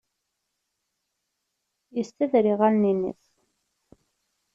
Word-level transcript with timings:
Yessader 1.95 2.45
iɣallen-nnes. 2.51 3.23